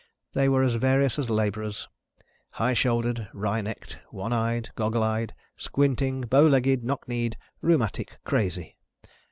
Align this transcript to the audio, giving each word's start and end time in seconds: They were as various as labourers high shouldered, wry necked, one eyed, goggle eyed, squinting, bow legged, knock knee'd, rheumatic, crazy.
They 0.33 0.49
were 0.49 0.63
as 0.63 0.73
various 0.73 1.19
as 1.19 1.29
labourers 1.29 1.87
high 2.53 2.73
shouldered, 2.73 3.29
wry 3.35 3.61
necked, 3.61 3.99
one 4.09 4.33
eyed, 4.33 4.71
goggle 4.73 5.03
eyed, 5.03 5.35
squinting, 5.57 6.21
bow 6.21 6.47
legged, 6.47 6.83
knock 6.83 7.07
knee'd, 7.07 7.37
rheumatic, 7.61 8.17
crazy. 8.25 8.77